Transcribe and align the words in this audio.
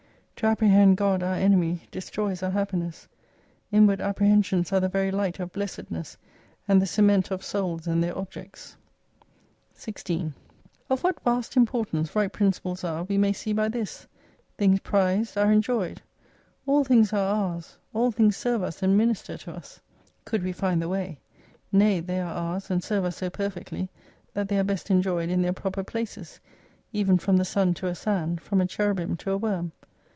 To 0.37 0.47
apprehend 0.47 0.97
God 0.97 1.21
our 1.21 1.35
enemy 1.35 1.81
destroys 1.91 2.41
our 2.41 2.49
happiness. 2.49 3.07
Inward 3.71 4.01
apprehensions 4.01 4.73
are 4.73 4.79
the 4.79 4.89
very 4.89 5.11
light 5.11 5.39
of 5.39 5.51
blessedness, 5.51 6.17
and 6.67 6.81
the 6.81 6.87
cement 6.87 7.29
of 7.29 7.43
souls 7.45 7.85
and 7.85 8.03
their 8.03 8.17
objects. 8.17 8.75
16 9.75 10.33
Of 10.89 11.03
what 11.03 11.19
vast 11.23 11.55
importance 11.55 12.15
right 12.15 12.33
principles 12.33 12.83
are 12.83 13.03
we 13.03 13.19
may 13.19 13.33
see 13.33 13.53
by 13.53 13.69
this,— 13.69 14.07
Things 14.57 14.79
prized 14.79 15.37
are 15.37 15.51
enjoyed. 15.51 16.01
All 16.65 16.83
things 16.83 17.13
are 17.13 17.19
ours; 17.35 17.77
all 17.93 18.09
things 18.09 18.35
serve 18.35 18.63
us 18.63 18.81
and 18.81 18.97
minister 18.97 19.37
to 19.37 19.51
us, 19.51 19.79
250 20.25 20.25
could 20.25 20.41
wc 20.41 20.55
find 20.55 20.81
the 20.81 20.89
way: 20.89 21.19
nay 21.71 21.99
they 21.99 22.19
are 22.19 22.33
ours, 22.33 22.71
and 22.71 22.83
serve 22.83 23.05
us 23.05 23.17
so 23.17 23.29
perfectly, 23.29 23.89
that 24.33 24.47
they 24.47 24.57
are 24.57 24.63
best 24.63 24.89
enjoyed 24.89 25.29
in 25.29 25.43
their 25.43 25.53
proper 25.53 25.83
places: 25.83 26.39
even 26.91 27.19
from 27.19 27.37
the 27.37 27.45
sun 27.45 27.75
to 27.75 27.85
a 27.85 27.93
sand, 27.93 28.41
from 28.41 28.59
a 28.59 28.65
cherubim 28.65 29.15
to 29.17 29.29
a 29.29 29.37
worm. 29.37 29.71